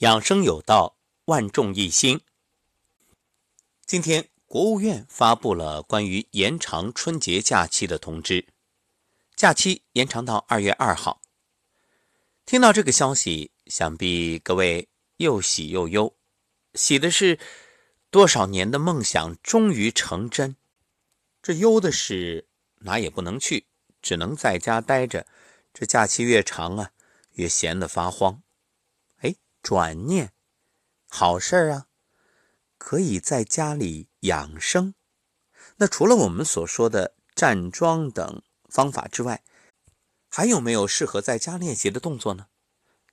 [0.00, 2.20] 养生有道，万众一心。
[3.86, 8.46] 今天，国务院发布了关于延长春节假期的通知，
[9.34, 11.22] 假期延长到二月二号。
[12.44, 14.86] 听到这个消息，想必各位
[15.16, 16.14] 又喜又忧。
[16.74, 17.38] 喜的是
[18.10, 20.56] 多少年的梦想终于成真，
[21.42, 22.46] 这忧的是
[22.80, 23.66] 哪也不能去，
[24.02, 25.26] 只能在家待着。
[25.72, 26.90] 这假期越长啊，
[27.32, 28.42] 越闲得发慌。
[29.66, 30.32] 转念，
[31.08, 31.88] 好事啊，
[32.78, 34.94] 可以在家里养生。
[35.78, 39.42] 那除了我们所说的站桩等方法之外，
[40.28, 42.46] 还有没有适合在家练习的动作呢？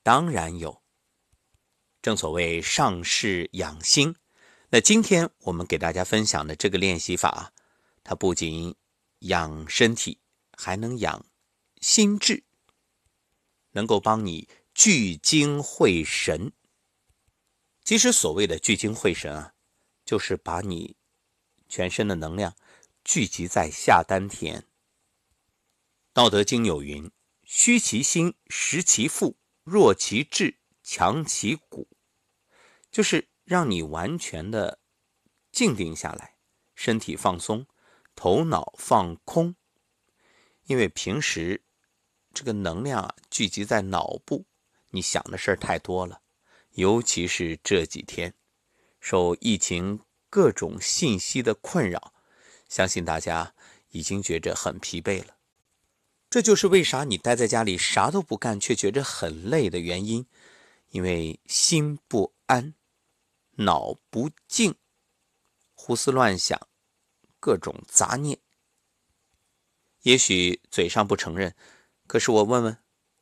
[0.04, 0.84] 当然有。
[2.04, 4.16] 正所谓上士养心，
[4.70, 7.52] 那今天我们给大家分享的这个练习法，
[8.04, 8.76] 它不仅
[9.22, 10.20] 养身体，
[10.56, 11.26] 还能养
[11.82, 12.44] 心智，
[13.72, 14.48] 能够帮你。
[14.74, 16.52] 聚精会神。
[17.84, 19.54] 其实所谓的聚精会神啊，
[20.04, 20.96] 就是把你
[21.70, 22.56] 全身的能量
[23.04, 24.62] 聚集在下丹田。
[26.12, 27.12] 《道德经》有云
[27.44, 31.88] ：“虚其心，实其腹，弱其志，强其骨。”
[32.92, 34.80] 就是让你完全的
[35.52, 36.38] 静定下来，
[36.74, 37.68] 身体放松，
[38.16, 39.56] 头脑放空。
[40.66, 41.64] 因为平时
[42.34, 44.46] 这个能量啊聚集在脑部。
[44.94, 46.22] 你想的事儿太多了，
[46.74, 48.36] 尤其是这几天，
[49.00, 52.14] 受疫情各种信息的困扰，
[52.70, 53.56] 相信大家
[53.90, 55.38] 已经觉着很疲惫了。
[56.30, 60.28] 这就是为啥你待在家里啥都不干却觉着很累的原因，
[60.90, 62.76] 因为心不安，
[63.54, 64.76] 脑不静，
[65.74, 66.68] 胡思乱想，
[67.40, 68.38] 各种杂念。
[70.04, 71.56] 也许嘴上不承认，
[72.06, 72.78] 可是我问问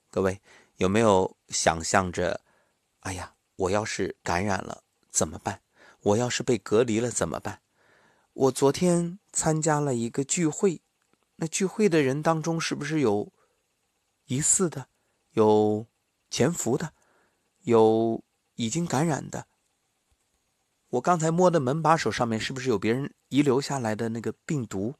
[0.10, 0.42] 各位。
[0.82, 2.42] 有没有想象着，
[3.02, 5.62] 哎呀，我要是感染了怎么办？
[6.02, 7.62] 我要是被隔离了怎么办？
[8.34, 10.82] 我昨天参加了一个聚会，
[11.36, 13.32] 那聚会的人当中是不是有
[14.26, 14.88] 疑似的，
[15.34, 15.86] 有
[16.32, 16.94] 潜伏的，
[17.60, 18.24] 有
[18.56, 19.46] 已经感染的？
[20.90, 24.96] 我刚才摸的门把手上面是不是有别人遗留下来的那个病毒？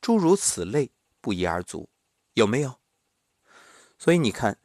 [0.00, 0.90] 诸如此类
[1.20, 1.88] 不一而足，
[2.34, 2.80] 有没有？
[4.00, 4.58] 所以你看，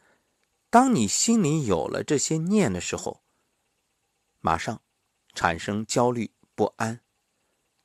[0.70, 3.22] 当你心里有了这些念的时候，
[4.40, 4.82] 马上
[5.34, 7.02] 产生焦虑不安，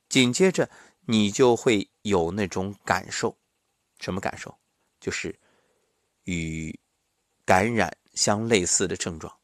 [0.08, 0.70] 紧接着
[1.06, 3.36] 你就会有那种感受，
[3.98, 4.56] 什么感受？
[5.00, 5.36] 就是
[6.22, 6.78] 与
[7.44, 9.36] 感染相类似的症状，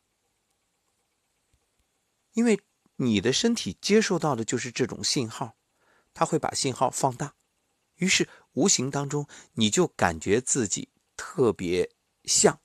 [2.34, 2.60] 因为
[2.94, 5.56] 你的身体接受到的就是这种信号，
[6.14, 7.34] 它会把信号放大，
[7.96, 11.90] 于是无形当中你就感觉自己特别。
[12.26, 12.60] 像，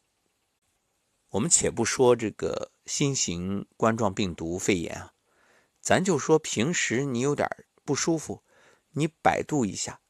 [1.30, 5.14] 我们且不说这个新型冠状病毒肺炎啊，
[5.80, 7.48] 咱就说平时你有点
[7.86, 8.44] 不舒服，
[8.90, 10.02] 你百度一下，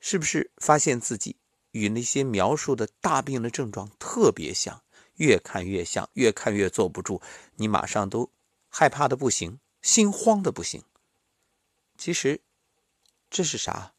[0.00, 1.36] 是不是发现自己
[1.72, 4.82] 与那些描述的大病的症状特别像？
[5.16, 7.20] 越看越像，越看越坐不住，
[7.56, 8.32] 你马上都
[8.70, 10.82] 害怕的不行，心慌的不行。
[11.98, 12.40] 其实
[13.28, 13.94] 这是啥？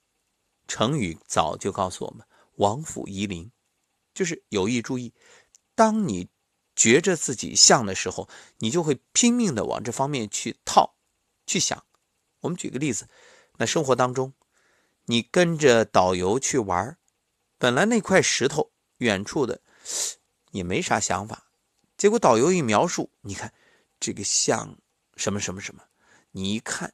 [0.67, 2.25] 成语早就告诉我们：
[2.55, 3.51] 王府夷陵。
[4.13, 5.13] 就是有意注意，
[5.75, 6.29] 当你
[6.75, 8.29] 觉着自己像的时候，
[8.59, 10.95] 你就会拼命的往这方面去套、
[11.45, 11.83] 去想。
[12.41, 13.07] 我们举个例子，
[13.57, 14.33] 那生活当中，
[15.05, 16.97] 你跟着导游去玩，
[17.57, 19.61] 本来那块石头远处的
[20.51, 21.51] 也没啥想法，
[21.95, 23.53] 结果导游一描述，你看
[23.99, 24.77] 这个像
[25.15, 25.83] 什么什么什么，
[26.31, 26.93] 你一看，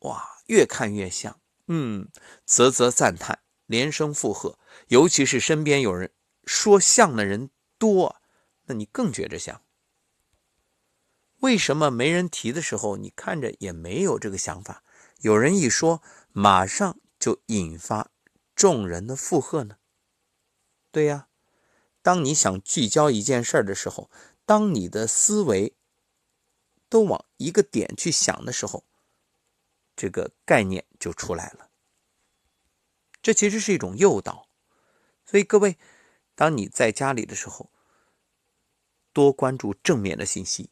[0.00, 2.08] 哇，越看越像，嗯，
[2.44, 4.58] 啧啧赞叹，连声附和，
[4.88, 6.12] 尤其是身边有人。
[6.46, 8.22] 说像的人多，
[8.66, 9.62] 那你更觉着像。
[11.40, 14.82] 为什么没人提的时候，你看着也没有这个想法？
[15.18, 16.02] 有人一说，
[16.32, 18.10] 马上就引发
[18.54, 19.76] 众人的附和呢？
[20.90, 21.28] 对呀，
[22.00, 24.10] 当你想聚焦一件事儿的时候，
[24.44, 25.74] 当你的思维
[26.88, 28.84] 都往一个点去想的时候，
[29.94, 31.70] 这个概念就出来了。
[33.20, 34.48] 这其实是一种诱导，
[35.24, 35.76] 所以各位。
[36.36, 37.72] 当你在家里的时候，
[39.12, 40.70] 多关注正面的信息，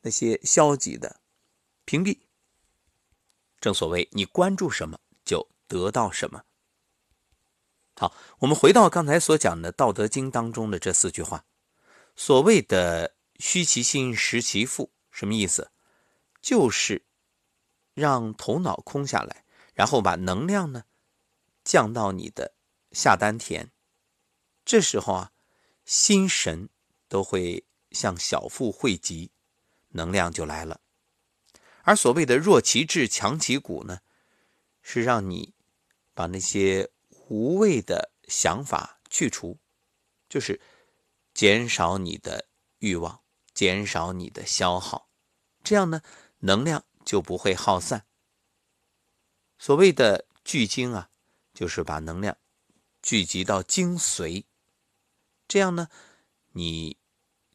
[0.00, 1.20] 那些消极的
[1.84, 2.18] 屏蔽。
[3.60, 6.44] 正所谓，你关注什么，就得到什么。
[7.98, 11.44] 好，我们回到刚才所讲的《道德经》当中的这四句话，
[12.14, 15.70] 所谓的“虚其心，实其腹”，什么意思？
[16.40, 17.04] 就是
[17.92, 19.44] 让头脑空下来，
[19.74, 20.84] 然后把能量呢
[21.64, 22.54] 降到你的
[22.92, 23.70] 下丹田。
[24.66, 25.32] 这时候啊，
[25.84, 26.68] 心神
[27.08, 29.30] 都会向小腹汇集，
[29.90, 30.80] 能量就来了。
[31.82, 34.00] 而所谓的弱其志强其骨呢，
[34.82, 35.54] 是让你
[36.12, 36.90] 把那些
[37.28, 39.56] 无谓的想法去除，
[40.28, 40.60] 就是
[41.32, 42.48] 减少你的
[42.80, 43.22] 欲望，
[43.54, 45.08] 减少你的消耗，
[45.62, 46.02] 这样呢，
[46.40, 48.04] 能量就不会耗散。
[49.58, 51.08] 所谓的聚精啊，
[51.54, 52.36] 就是把能量
[53.00, 54.44] 聚集到精髓，
[55.48, 55.88] 这样呢，
[56.52, 56.96] 你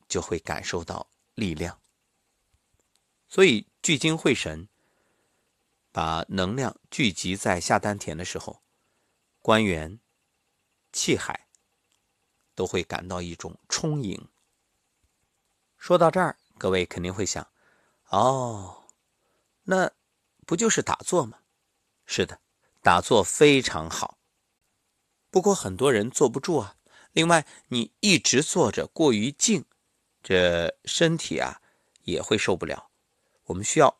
[0.07, 1.79] 就会感受到力量。
[3.27, 4.67] 所以聚精会神，
[5.91, 8.61] 把能量聚集在下丹田的时候，
[9.41, 9.99] 关元、
[10.91, 11.47] 气海
[12.55, 14.29] 都会感到一种充盈。
[15.77, 17.51] 说到这儿，各位肯定会想：
[18.09, 18.85] 哦，
[19.63, 19.91] 那
[20.45, 21.39] 不就是打坐吗？
[22.05, 22.41] 是的，
[22.81, 24.17] 打坐非常好。
[25.29, 26.75] 不过很多人坐不住啊。
[27.13, 29.65] 另外，你一直坐着过于静，
[30.23, 31.61] 这身体啊
[32.03, 32.89] 也会受不了。
[33.45, 33.99] 我们需要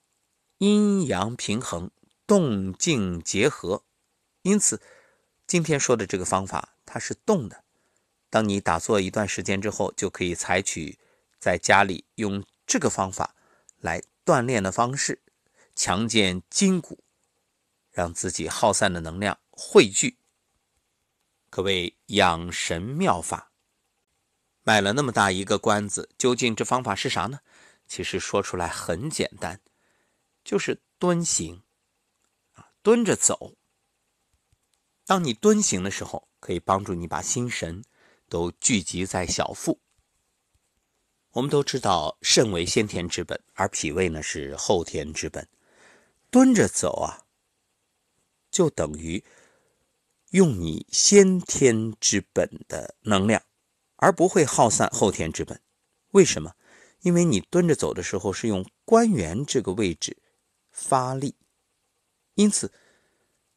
[0.60, 1.92] 阴阳平衡，
[2.26, 3.84] 动静结合。
[4.44, 4.82] 因此，
[5.46, 7.64] 今天说的这个方法它是动的。
[8.30, 10.98] 当你打坐一段时间之后，就可以采取
[11.40, 13.36] 在家里用这个方法
[13.78, 15.22] 来锻炼的方式，
[15.76, 17.04] 强健筋骨。
[17.92, 20.18] 让自己耗散的能量汇聚，
[21.52, 23.52] 可谓养神妙法。
[24.64, 27.42] 卖了那么大一个关子，究竟这方法是啥呢？
[27.88, 29.60] 其实说出来很简单，
[30.44, 31.62] 就是蹲行，
[32.82, 33.56] 蹲着走。
[35.06, 37.84] 当你蹲行的时候，可以帮助你把心神
[38.30, 39.82] 都聚集在小腹。
[41.32, 45.50] 我们都知道，肾为先天之本，而脾胃呢是后天之本。
[46.30, 47.26] 蹲着走啊。
[48.52, 49.24] 就等于
[50.32, 53.44] 用你先天之本的能量，
[53.98, 55.62] 而不会耗散后天之本。
[56.12, 56.56] 为什么？
[57.02, 60.18] 因为你蹲着走的时候是用关元这个位置
[60.70, 61.36] 发力，
[62.36, 62.72] 因此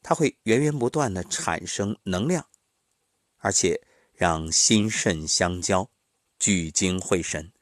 [0.02, 2.48] 它会源源不断的产生能量，
[3.36, 5.90] 而且让心肾相交，
[6.38, 7.52] 聚精会神。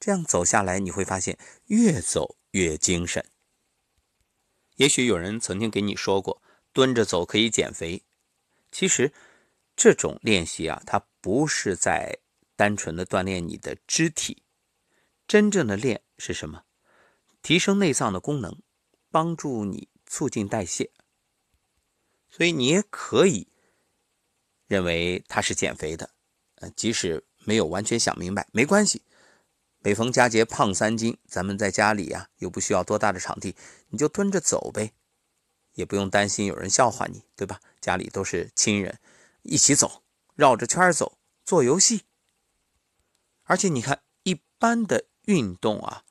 [0.00, 3.24] 这样走下来，你会发现越走越精神。
[4.76, 8.02] 也许有人曾经给你说过，蹲着走可以减肥。
[8.78, 9.10] 其实，
[9.74, 12.18] 这种练习啊，它不是在
[12.56, 14.42] 单纯的锻炼你的肢体，
[15.26, 16.64] 真正的练是什么？
[17.40, 18.60] 提升内脏的功能，
[19.10, 20.90] 帮助你促进代谢。
[22.28, 23.48] 所以你也可以
[24.66, 26.10] 认为它是减肥的，
[26.56, 29.00] 呃，即使没有完全想明白，没关系。
[29.78, 33.56] 每逢佳节胖三斤，咱们在家里呀，又不需要多大的场地，
[33.88, 34.92] 你就蹲着走呗，
[35.76, 37.60] 也不用担心有人笑话你，对吧？
[37.80, 38.98] 家里都是亲人，
[39.42, 40.02] 一起走，
[40.34, 42.02] 绕着圈走，做游戏。
[43.44, 46.02] 而且你看，一般的运动啊，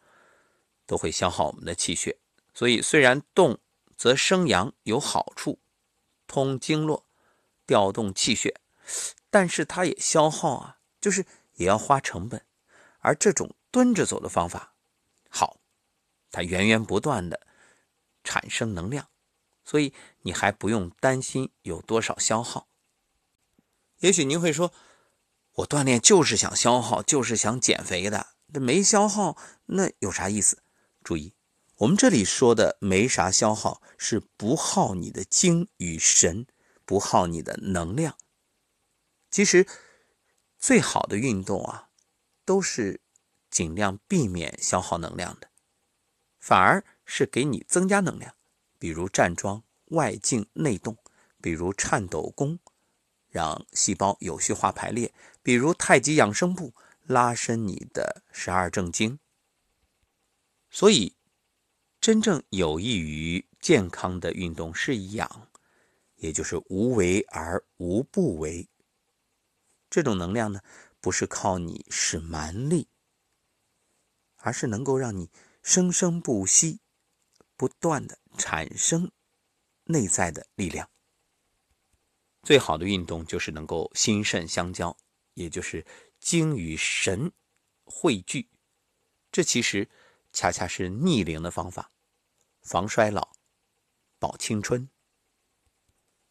[0.85, 2.17] 都会消耗我们的气血，
[2.53, 3.59] 所以虽然动
[3.97, 5.59] 则生阳有好处，
[6.25, 7.05] 通经络，
[7.67, 8.55] 调动气血，
[9.29, 11.25] 但是它也消耗啊，就是
[11.55, 12.41] 也要花成本，
[12.99, 13.53] 而这种。
[13.75, 14.73] 蹲着走的方法
[15.27, 15.57] 好，
[16.31, 17.45] 它源源不断的
[18.23, 19.09] 产生能量，
[19.65, 22.67] 所以你还不用担心有多少消耗。
[23.99, 24.71] 也许您会说，
[25.55, 29.35] 我锻炼就是想消耗，就是想减肥的，这没消耗
[29.65, 30.63] 那有啥意思？
[31.03, 31.33] 注意，
[31.77, 36.47] 我们这里说的没啥消耗，是不耗你的精与神，
[36.85, 38.15] 不耗你的能量。
[39.29, 39.67] 其实
[40.57, 41.89] 最好的运动啊，
[42.45, 43.01] 都是。
[43.47, 45.49] 尽量避免消耗能量的，
[46.41, 48.35] 反而是给你增加能量，
[48.77, 50.97] 比如站桩外静内动，
[51.41, 52.59] 比如颤抖功，
[53.29, 56.73] 让细胞有序化排列，比如太极养生步，
[57.03, 59.19] 拉伸你的十二正经。
[60.69, 61.15] 所以，
[62.01, 65.49] 真正有益于健康的运动是养，
[66.15, 68.67] 也就是无为而无不为。
[69.89, 70.61] 这种能量呢，
[70.99, 72.87] 不是靠你使蛮力。
[74.37, 75.31] 而是能够让你
[75.63, 76.79] 生生不息、
[77.57, 79.11] 不断的产生
[79.85, 80.89] 内在的力量。
[82.43, 84.95] 最好的运动就是能够心肾相交，
[85.33, 85.85] 也就是
[86.19, 87.31] 精与神
[87.83, 88.49] 汇聚。
[89.31, 89.89] 这其实
[90.31, 91.91] 恰恰是逆龄的方法，
[92.61, 93.31] 防衰老、
[94.19, 94.87] 保青春。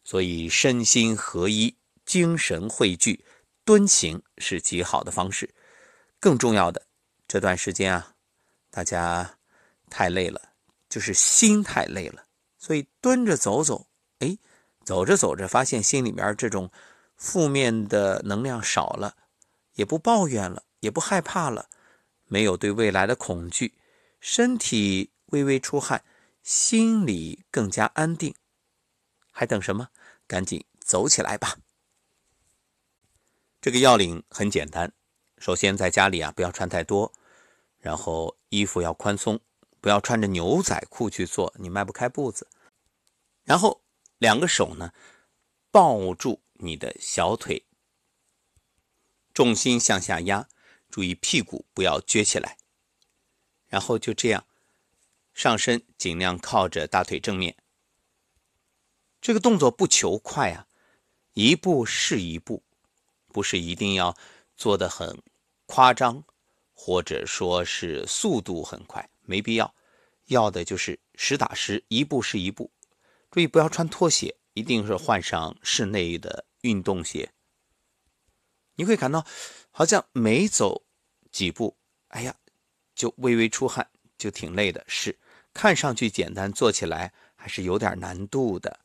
[0.03, 3.25] 所以身心合一、精神汇聚，
[3.63, 5.53] 蹲行是极好的方式。
[6.19, 6.87] 更重要的。
[7.27, 8.15] 这段时间啊，
[8.69, 9.39] 大家
[9.89, 10.53] 太累了，
[10.87, 12.24] 就是心太累了，
[12.65, 13.85] 所以蹲着走走，
[14.17, 14.39] 哎，
[14.83, 16.71] 走着走着，发现心里面这种
[17.15, 19.15] 负面的能量少了，
[19.75, 21.69] 也不抱怨了，也不害怕了，
[22.25, 23.75] 没有对未来的恐惧，
[24.19, 26.03] 身体微微出汗，
[26.41, 28.33] 心里更加安定，
[29.31, 29.89] 还等什么？
[30.25, 31.59] 赶紧走起来吧！
[33.61, 34.91] 这个要领很简单，
[35.37, 37.13] 首先在家里啊，不要穿太多，
[37.77, 39.39] 然后衣服要宽松，
[39.79, 42.47] 不要穿着牛仔裤去做，你迈不开步子。
[43.45, 43.81] 然后
[44.17, 44.91] 两个手呢，
[45.71, 47.65] 抱住你的小腿，
[49.33, 50.49] 重心向下压。
[50.87, 52.57] 注意屁股不要撅起来，
[53.67, 54.45] 然后就这样，
[55.33, 57.57] 上身尽量靠着大腿正面。
[59.19, 60.67] 这个动作不求快啊，
[61.33, 62.63] 一步是一步，
[63.33, 64.15] 不是一定要
[64.55, 65.21] 做的很
[65.65, 66.23] 夸张，
[66.73, 69.75] 或者说是速度很快，没必要。
[70.27, 72.71] 要的就是实打实，一步是一步。
[73.35, 77.33] 注意不要穿拖鞋，一定是换上室内的运动鞋。
[78.75, 79.27] 你会感到
[79.71, 80.85] 好像没走。
[81.33, 81.75] 几步，
[82.07, 82.33] 哎呀，
[82.95, 84.85] 就微微出汗，就挺累的。
[84.87, 85.19] 是，
[85.53, 88.79] 看上去简单，做起来还是有点难度的。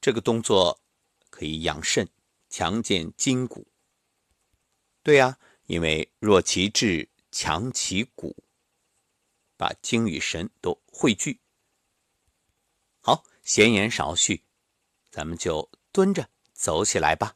[0.00, 0.80] 这个动作
[1.28, 2.08] 可以养肾、
[2.48, 3.66] 强健筋骨。
[5.02, 8.44] 对呀，因为弱其志，强其骨，
[9.56, 11.40] 把精与神都汇聚。
[13.48, 14.44] 闲言少叙，
[15.10, 17.34] 咱们就蹲着走起来吧。